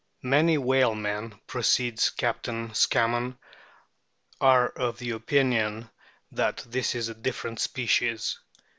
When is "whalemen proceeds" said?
0.57-2.09